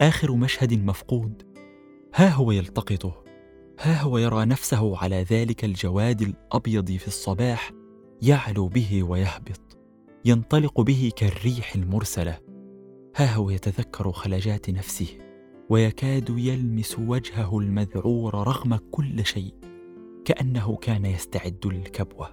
آخر 0.00 0.36
مشهد 0.36 0.84
مفقود. 0.84 1.42
ها 2.14 2.28
هو 2.28 2.52
يلتقطه. 2.52 3.24
ها 3.80 4.02
هو 4.02 4.18
يرى 4.18 4.44
نفسه 4.44 4.96
على 4.96 5.22
ذلك 5.22 5.64
الجواد 5.64 6.22
الأبيض 6.22 6.90
في 6.90 7.08
الصباح 7.08 7.72
يعلو 8.22 8.68
به 8.68 9.02
ويهبط 9.02 9.78
ينطلق 10.24 10.80
به 10.80 11.12
كالريح 11.16 11.74
المرسلة. 11.74 12.38
ها 13.16 13.34
هو 13.34 13.50
يتذكر 13.50 14.12
خلجات 14.12 14.70
نفسه 14.70 15.18
ويكاد 15.68 16.30
يلمس 16.38 16.98
وجهه 16.98 17.58
المذعور 17.58 18.34
رغم 18.34 18.76
كل 18.76 19.24
شيء. 19.24 19.69
كأنه 20.30 20.76
كان 20.76 21.04
يستعد 21.04 21.66
للكبوة. 21.66 22.28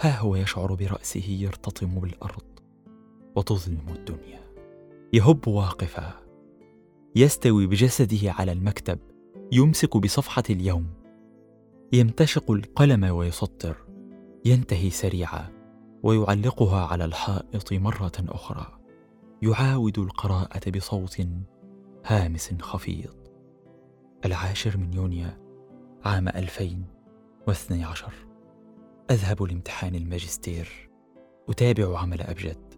ها 0.00 0.18
هو 0.18 0.36
يشعر 0.36 0.74
برأسه 0.74 1.24
يرتطم 1.28 2.00
بالأرض 2.00 2.44
وتظلم 3.36 3.88
الدنيا. 3.88 4.40
يهب 5.12 5.48
واقفا. 5.48 6.12
يستوي 7.16 7.66
بجسده 7.66 8.32
على 8.32 8.52
المكتب. 8.52 8.98
يمسك 9.52 9.96
بصفحة 9.96 10.42
اليوم. 10.50 10.86
يمتشق 11.92 12.50
القلم 12.50 13.04
ويسطر. 13.04 13.76
ينتهي 14.44 14.90
سريعا 14.90 15.48
ويعلقها 16.02 16.86
على 16.86 17.04
الحائط 17.04 17.72
مرة 17.72 18.12
أخرى. 18.28 18.78
يعاود 19.42 19.98
القراءة 19.98 20.70
بصوت 20.70 21.26
هامس 22.04 22.54
خفيض 22.60 23.14
العاشر 24.24 24.76
من 24.76 24.92
يونيو 24.92 25.28
عام 26.04 26.28
2012 27.48 28.12
أذهب 29.10 29.42
لامتحان 29.42 29.94
الماجستير. 29.94 30.90
أتابع 31.48 31.98
عمل 31.98 32.20
أبجد. 32.22 32.74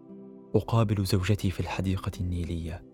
أقابل 0.55 1.05
زوجتي 1.05 1.51
في 1.51 1.61
الحديقة 1.61 2.13
النيلية. 2.21 2.85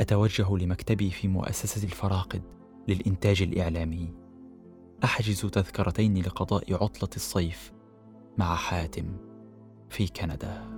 أتوجه 0.00 0.56
لمكتبي 0.56 1.10
في 1.10 1.28
مؤسسة 1.28 1.84
الفراقد 1.84 2.42
للإنتاج 2.88 3.42
الإعلامي. 3.42 4.14
أحجز 5.04 5.40
تذكرتين 5.40 6.18
لقضاء 6.18 6.74
عطلة 6.74 7.10
الصيف 7.16 7.72
مع 8.38 8.54
حاتم 8.54 9.16
في 9.90 10.08
كندا. 10.08 10.75